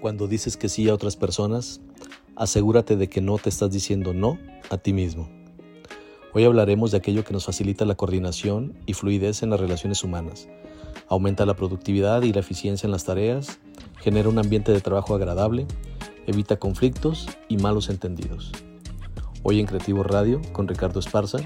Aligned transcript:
Cuando 0.00 0.28
dices 0.28 0.56
que 0.56 0.70
sí 0.70 0.88
a 0.88 0.94
otras 0.94 1.16
personas, 1.16 1.82
asegúrate 2.34 2.96
de 2.96 3.10
que 3.10 3.20
no 3.20 3.36
te 3.36 3.50
estás 3.50 3.70
diciendo 3.70 4.14
no 4.14 4.38
a 4.70 4.78
ti 4.78 4.94
mismo. 4.94 5.28
Hoy 6.32 6.44
hablaremos 6.44 6.90
de 6.90 6.96
aquello 6.96 7.22
que 7.22 7.34
nos 7.34 7.44
facilita 7.44 7.84
la 7.84 7.96
coordinación 7.96 8.78
y 8.86 8.94
fluidez 8.94 9.42
en 9.42 9.50
las 9.50 9.60
relaciones 9.60 10.02
humanas, 10.02 10.48
aumenta 11.08 11.44
la 11.44 11.54
productividad 11.54 12.22
y 12.22 12.32
la 12.32 12.40
eficiencia 12.40 12.86
en 12.86 12.92
las 12.92 13.04
tareas, 13.04 13.58
genera 14.00 14.30
un 14.30 14.38
ambiente 14.38 14.72
de 14.72 14.80
trabajo 14.80 15.14
agradable, 15.14 15.66
evita 16.26 16.56
conflictos 16.56 17.28
y 17.48 17.58
malos 17.58 17.90
entendidos. 17.90 18.52
Hoy 19.42 19.60
en 19.60 19.66
Creativo 19.66 20.02
Radio 20.02 20.40
con 20.52 20.66
Ricardo 20.66 21.00
Esparza, 21.00 21.40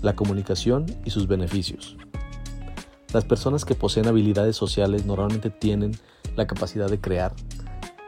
la 0.00 0.16
comunicación 0.16 0.86
y 1.04 1.10
sus 1.10 1.26
beneficios. 1.26 1.98
Las 3.12 3.26
personas 3.26 3.66
que 3.66 3.74
poseen 3.74 4.06
habilidades 4.06 4.56
sociales 4.56 5.04
normalmente 5.04 5.50
tienen 5.50 5.92
la 6.36 6.46
capacidad 6.46 6.88
de 6.88 6.98
crear, 6.98 7.34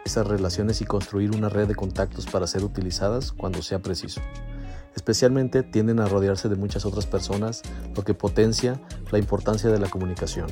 esas 0.05 0.27
relaciones 0.27 0.81
y 0.81 0.85
construir 0.85 1.35
una 1.35 1.49
red 1.49 1.67
de 1.67 1.75
contactos 1.75 2.27
para 2.27 2.47
ser 2.47 2.65
utilizadas 2.65 3.33
cuando 3.33 3.63
sea 3.63 3.81
preciso. 3.81 4.21
Especialmente 4.95 5.63
tienden 5.63 6.01
a 6.01 6.07
rodearse 6.07 6.49
de 6.49 6.57
muchas 6.57 6.85
otras 6.85 7.07
personas, 7.07 7.63
lo 7.97 8.05
que 8.05 8.15
potencia 8.15 8.81
la 9.11 9.19
importancia 9.19 9.71
de 9.71 9.79
la 9.79 9.89
comunicación. 9.89 10.47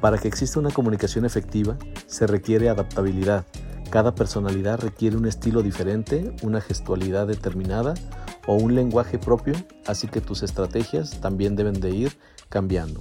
Para 0.00 0.18
que 0.18 0.28
exista 0.28 0.60
una 0.60 0.70
comunicación 0.70 1.24
efectiva, 1.24 1.76
se 2.06 2.26
requiere 2.26 2.68
adaptabilidad. 2.68 3.46
Cada 3.90 4.14
personalidad 4.14 4.80
requiere 4.80 5.16
un 5.16 5.26
estilo 5.26 5.62
diferente, 5.62 6.34
una 6.42 6.60
gestualidad 6.60 7.26
determinada 7.26 7.94
o 8.46 8.54
un 8.54 8.74
lenguaje 8.74 9.18
propio, 9.18 9.54
así 9.86 10.06
que 10.06 10.20
tus 10.20 10.42
estrategias 10.42 11.20
también 11.20 11.56
deben 11.56 11.80
de 11.80 11.90
ir 11.90 12.18
cambiando. 12.48 13.00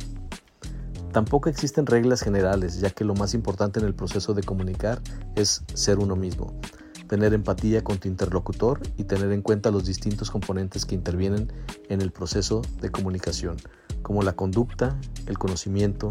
Tampoco 1.15 1.47
existen 1.47 1.85
reglas 1.85 2.19
generales, 2.19 2.81
ya 2.81 2.89
que 2.89 3.05
lo 3.05 3.15
más 3.15 3.33
importante 3.33 3.79
en 3.79 3.85
el 3.85 3.95
proceso 3.95 4.33
de 4.33 4.43
comunicar 4.43 5.01
es 5.37 5.63
ser 5.73 5.99
uno 5.99 6.17
mismo, 6.17 6.59
tener 7.07 7.33
empatía 7.33 7.85
con 7.85 7.99
tu 7.99 8.09
interlocutor 8.09 8.81
y 8.97 9.05
tener 9.05 9.31
en 9.31 9.41
cuenta 9.41 9.71
los 9.71 9.85
distintos 9.85 10.29
componentes 10.29 10.83
que 10.85 10.93
intervienen 10.93 11.53
en 11.87 12.01
el 12.01 12.11
proceso 12.11 12.63
de 12.81 12.91
comunicación, 12.91 13.55
como 14.01 14.23
la 14.23 14.33
conducta, 14.33 14.99
el 15.25 15.37
conocimiento, 15.37 16.09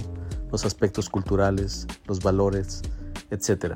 los 0.51 0.65
aspectos 0.65 1.11
culturales, 1.11 1.87
los 2.07 2.21
valores, 2.21 2.81
etc. 3.31 3.75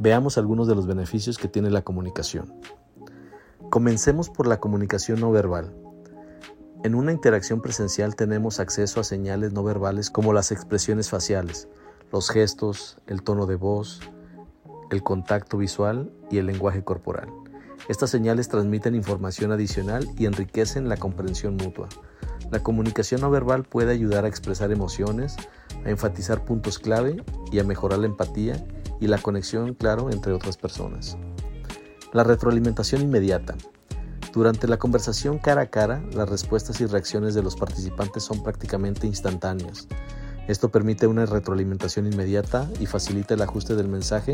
Veamos 0.00 0.38
algunos 0.38 0.66
de 0.66 0.74
los 0.74 0.88
beneficios 0.88 1.38
que 1.38 1.46
tiene 1.46 1.70
la 1.70 1.82
comunicación. 1.82 2.52
Comencemos 3.70 4.28
por 4.28 4.48
la 4.48 4.58
comunicación 4.58 5.20
no 5.20 5.30
verbal. 5.30 5.83
En 6.84 6.94
una 6.94 7.12
interacción 7.12 7.62
presencial 7.62 8.14
tenemos 8.14 8.60
acceso 8.60 9.00
a 9.00 9.04
señales 9.04 9.54
no 9.54 9.64
verbales 9.64 10.10
como 10.10 10.34
las 10.34 10.52
expresiones 10.52 11.08
faciales, 11.08 11.66
los 12.12 12.28
gestos, 12.28 12.98
el 13.06 13.22
tono 13.22 13.46
de 13.46 13.56
voz, 13.56 14.00
el 14.90 15.02
contacto 15.02 15.56
visual 15.56 16.12
y 16.30 16.36
el 16.36 16.44
lenguaje 16.44 16.84
corporal. 16.84 17.30
Estas 17.88 18.10
señales 18.10 18.50
transmiten 18.50 18.94
información 18.94 19.50
adicional 19.50 20.06
y 20.18 20.26
enriquecen 20.26 20.90
la 20.90 20.98
comprensión 20.98 21.56
mutua. 21.56 21.88
La 22.50 22.62
comunicación 22.62 23.22
no 23.22 23.30
verbal 23.30 23.64
puede 23.64 23.90
ayudar 23.90 24.26
a 24.26 24.28
expresar 24.28 24.70
emociones, 24.70 25.36
a 25.86 25.88
enfatizar 25.88 26.44
puntos 26.44 26.78
clave 26.78 27.24
y 27.50 27.60
a 27.60 27.64
mejorar 27.64 28.00
la 28.00 28.08
empatía 28.08 28.62
y 29.00 29.06
la 29.06 29.16
conexión, 29.16 29.72
claro, 29.72 30.10
entre 30.10 30.34
otras 30.34 30.58
personas. 30.58 31.16
La 32.12 32.24
retroalimentación 32.24 33.00
inmediata. 33.00 33.54
Durante 34.34 34.66
la 34.66 34.78
conversación 34.78 35.38
cara 35.38 35.62
a 35.62 35.66
cara, 35.66 36.02
las 36.12 36.28
respuestas 36.28 36.80
y 36.80 36.86
reacciones 36.86 37.34
de 37.34 37.42
los 37.44 37.54
participantes 37.54 38.24
son 38.24 38.42
prácticamente 38.42 39.06
instantáneas. 39.06 39.86
Esto 40.48 40.70
permite 40.70 41.06
una 41.06 41.24
retroalimentación 41.24 42.12
inmediata 42.12 42.68
y 42.80 42.86
facilita 42.86 43.34
el 43.34 43.42
ajuste 43.42 43.76
del 43.76 43.86
mensaje 43.86 44.32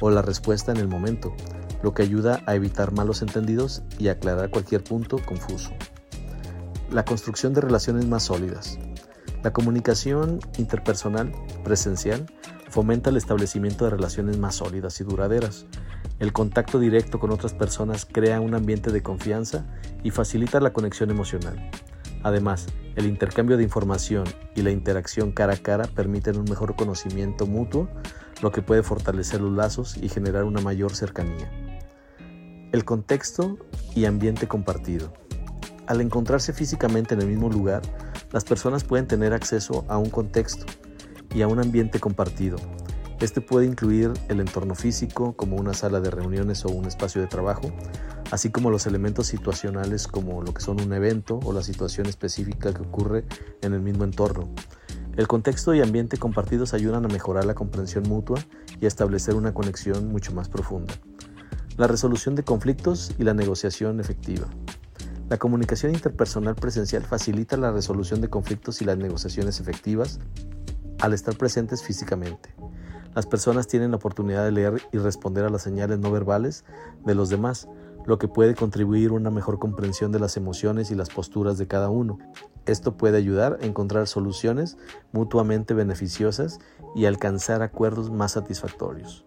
o 0.00 0.08
la 0.10 0.22
respuesta 0.22 0.70
en 0.70 0.78
el 0.78 0.86
momento, 0.86 1.34
lo 1.82 1.92
que 1.94 2.02
ayuda 2.02 2.44
a 2.46 2.54
evitar 2.54 2.92
malos 2.92 3.22
entendidos 3.22 3.82
y 3.98 4.06
aclarar 4.06 4.50
cualquier 4.50 4.84
punto 4.84 5.18
confuso. 5.26 5.72
La 6.92 7.04
construcción 7.04 7.52
de 7.52 7.60
relaciones 7.60 8.06
más 8.06 8.22
sólidas. 8.22 8.78
La 9.42 9.52
comunicación 9.52 10.38
interpersonal 10.58 11.32
presencial 11.64 12.26
fomenta 12.68 13.10
el 13.10 13.16
establecimiento 13.16 13.84
de 13.84 13.90
relaciones 13.90 14.38
más 14.38 14.54
sólidas 14.54 15.00
y 15.00 15.04
duraderas. 15.04 15.66
El 16.20 16.34
contacto 16.34 16.78
directo 16.78 17.18
con 17.18 17.30
otras 17.30 17.54
personas 17.54 18.04
crea 18.04 18.42
un 18.42 18.54
ambiente 18.54 18.92
de 18.92 19.02
confianza 19.02 19.64
y 20.02 20.10
facilita 20.10 20.60
la 20.60 20.74
conexión 20.74 21.10
emocional. 21.10 21.70
Además, 22.22 22.66
el 22.94 23.06
intercambio 23.06 23.56
de 23.56 23.62
información 23.62 24.24
y 24.54 24.60
la 24.60 24.70
interacción 24.70 25.32
cara 25.32 25.54
a 25.54 25.56
cara 25.56 25.84
permiten 25.86 26.36
un 26.36 26.44
mejor 26.44 26.76
conocimiento 26.76 27.46
mutuo, 27.46 27.88
lo 28.42 28.52
que 28.52 28.60
puede 28.60 28.82
fortalecer 28.82 29.40
los 29.40 29.52
lazos 29.52 29.96
y 29.96 30.10
generar 30.10 30.44
una 30.44 30.60
mayor 30.60 30.94
cercanía. 30.94 31.50
El 32.70 32.84
contexto 32.84 33.56
y 33.94 34.04
ambiente 34.04 34.46
compartido. 34.46 35.14
Al 35.86 36.02
encontrarse 36.02 36.52
físicamente 36.52 37.14
en 37.14 37.22
el 37.22 37.28
mismo 37.28 37.48
lugar, 37.48 37.80
las 38.30 38.44
personas 38.44 38.84
pueden 38.84 39.06
tener 39.06 39.32
acceso 39.32 39.86
a 39.88 39.96
un 39.96 40.10
contexto 40.10 40.66
y 41.34 41.40
a 41.40 41.48
un 41.48 41.60
ambiente 41.60 41.98
compartido, 41.98 42.58
este 43.20 43.42
puede 43.42 43.66
incluir 43.66 44.12
el 44.28 44.40
entorno 44.40 44.74
físico, 44.74 45.34
como 45.34 45.56
una 45.56 45.74
sala 45.74 46.00
de 46.00 46.10
reuniones 46.10 46.64
o 46.64 46.70
un 46.70 46.86
espacio 46.86 47.20
de 47.20 47.26
trabajo, 47.26 47.70
así 48.30 48.50
como 48.50 48.70
los 48.70 48.86
elementos 48.86 49.26
situacionales 49.26 50.08
como 50.08 50.42
lo 50.42 50.54
que 50.54 50.62
son 50.62 50.80
un 50.80 50.92
evento 50.94 51.38
o 51.44 51.52
la 51.52 51.62
situación 51.62 52.06
específica 52.06 52.72
que 52.72 52.80
ocurre 52.80 53.24
en 53.60 53.74
el 53.74 53.82
mismo 53.82 54.04
entorno. 54.04 54.50
El 55.16 55.28
contexto 55.28 55.74
y 55.74 55.82
ambiente 55.82 56.16
compartidos 56.16 56.72
ayudan 56.72 57.04
a 57.04 57.08
mejorar 57.08 57.44
la 57.44 57.54
comprensión 57.54 58.04
mutua 58.08 58.38
y 58.80 58.86
a 58.86 58.88
establecer 58.88 59.34
una 59.34 59.52
conexión 59.52 60.08
mucho 60.08 60.32
más 60.32 60.48
profunda. 60.48 60.94
La 61.76 61.86
resolución 61.86 62.34
de 62.36 62.42
conflictos 62.42 63.14
y 63.18 63.24
la 63.24 63.34
negociación 63.34 64.00
efectiva. 64.00 64.46
La 65.28 65.36
comunicación 65.36 65.92
interpersonal 65.92 66.54
presencial 66.54 67.04
facilita 67.04 67.56
la 67.56 67.70
resolución 67.70 68.20
de 68.20 68.30
conflictos 68.30 68.80
y 68.80 68.84
las 68.84 68.96
negociaciones 68.96 69.60
efectivas 69.60 70.20
al 71.00 71.12
estar 71.12 71.36
presentes 71.36 71.82
físicamente. 71.82 72.54
Las 73.14 73.26
personas 73.26 73.66
tienen 73.66 73.90
la 73.90 73.96
oportunidad 73.96 74.44
de 74.44 74.52
leer 74.52 74.82
y 74.92 74.98
responder 74.98 75.44
a 75.44 75.50
las 75.50 75.62
señales 75.62 75.98
no 75.98 76.12
verbales 76.12 76.64
de 77.04 77.14
los 77.14 77.28
demás, 77.28 77.68
lo 78.06 78.18
que 78.18 78.28
puede 78.28 78.54
contribuir 78.54 79.10
a 79.10 79.14
una 79.14 79.30
mejor 79.30 79.58
comprensión 79.58 80.12
de 80.12 80.20
las 80.20 80.36
emociones 80.36 80.90
y 80.90 80.94
las 80.94 81.10
posturas 81.10 81.58
de 81.58 81.66
cada 81.66 81.90
uno. 81.90 82.18
Esto 82.66 82.96
puede 82.96 83.18
ayudar 83.18 83.58
a 83.60 83.66
encontrar 83.66 84.06
soluciones 84.06 84.78
mutuamente 85.12 85.74
beneficiosas 85.74 86.60
y 86.94 87.06
alcanzar 87.06 87.62
acuerdos 87.62 88.10
más 88.10 88.32
satisfactorios. 88.32 89.24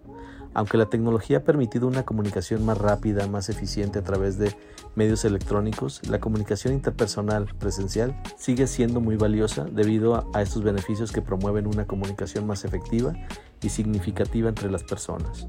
Aunque 0.53 0.77
la 0.77 0.85
tecnología 0.85 1.39
ha 1.39 1.43
permitido 1.43 1.87
una 1.87 2.03
comunicación 2.03 2.63
más 2.63 2.77
rápida, 2.77 3.27
más 3.27 3.49
eficiente 3.49 3.99
a 3.99 4.03
través 4.03 4.37
de 4.37 4.55
medios 4.95 5.25
electrónicos, 5.25 6.01
la 6.07 6.19
comunicación 6.19 6.73
interpersonal 6.73 7.47
presencial 7.57 8.21
sigue 8.37 8.67
siendo 8.67 9.01
muy 9.01 9.15
valiosa 9.15 9.65
debido 9.65 10.29
a, 10.33 10.41
estos 10.41 10.63
beneficios 10.63 11.11
que 11.11 11.21
promueven 11.21 11.65
una 11.65 11.87
comunicación 11.87 12.45
más 12.45 12.65
efectiva 12.65 13.13
y 13.61 13.69
significativa 13.69 14.49
entre 14.49 14.69
las 14.69 14.83
personas. 14.83 15.47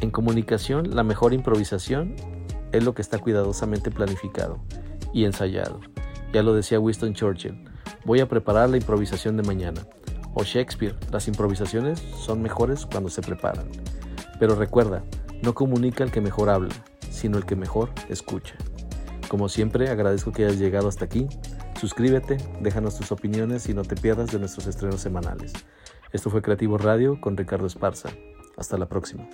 En 0.00 0.10
comunicación, 0.10 0.94
la 0.94 1.04
mejor 1.04 1.32
improvisación 1.32 2.16
es 2.72 2.84
lo 2.84 2.94
que 2.94 3.02
está 3.02 3.18
cuidadosamente 3.18 3.90
planificado 3.90 4.58
y 5.14 5.24
ensayado. 5.24 5.80
Ya 6.32 6.42
lo 6.42 6.54
decía 6.54 6.80
Winston 6.80 7.14
Churchill, 7.14 7.64
voy 8.04 8.20
a 8.20 8.28
preparar 8.28 8.68
la 8.68 8.76
improvisación 8.76 9.36
de 9.36 9.42
mañana. 9.44 9.82
O 10.34 10.44
Shakespeare, 10.44 10.96
las 11.10 11.28
improvisaciones 11.28 12.00
son 12.00 12.42
mejores 12.42 12.86
cuando 12.86 13.10
se 13.10 13.22
preparan. 13.22 13.66
Pero 14.38 14.54
recuerda, 14.54 15.04
no 15.42 15.54
comunica 15.54 16.04
el 16.04 16.10
que 16.10 16.20
mejor 16.20 16.48
habla, 16.48 16.74
sino 17.10 17.38
el 17.38 17.44
que 17.44 17.56
mejor 17.56 17.90
escucha. 18.08 18.54
Como 19.28 19.48
siempre, 19.48 19.88
agradezco 19.88 20.32
que 20.32 20.44
hayas 20.44 20.58
llegado 20.58 20.88
hasta 20.88 21.04
aquí. 21.04 21.26
Suscríbete, 21.80 22.36
déjanos 22.60 22.96
tus 22.96 23.12
opiniones 23.12 23.68
y 23.68 23.74
no 23.74 23.82
te 23.82 23.96
pierdas 23.96 24.30
de 24.30 24.38
nuestros 24.38 24.66
estrenos 24.66 25.00
semanales. 25.00 25.52
Esto 26.12 26.30
fue 26.30 26.42
Creativo 26.42 26.78
Radio 26.78 27.20
con 27.20 27.36
Ricardo 27.36 27.66
Esparza. 27.66 28.10
Hasta 28.56 28.76
la 28.76 28.88
próxima. 28.88 29.28